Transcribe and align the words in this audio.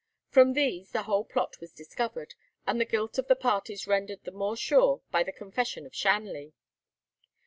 From 0.29 0.53
these 0.53 0.89
the 0.93 1.03
whole 1.03 1.23
plot 1.23 1.57
was 1.61 1.73
discovered, 1.73 2.33
and 2.65 2.81
the 2.81 2.85
guilt 2.85 3.19
of 3.19 3.27
the 3.27 3.35
parties 3.35 3.85
rendered 3.85 4.23
the 4.23 4.31
more 4.31 4.57
sure 4.57 5.03
by 5.11 5.21
the 5.21 5.31
confession 5.31 5.85
of 5.85 5.93
Shanley. 5.93 6.53